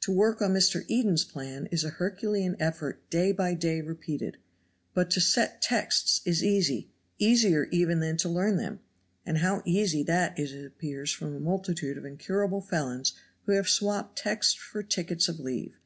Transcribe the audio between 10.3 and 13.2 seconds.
is appears from the multitude of incurable felons